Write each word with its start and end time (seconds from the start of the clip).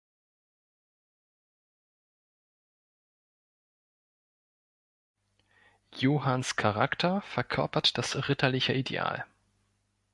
Johans 5.93 6.55
Charakter 6.55 7.21
verkörpert 7.21 7.99
das 7.99 8.27
ritterliche 8.27 8.73
Ideal. 8.73 9.25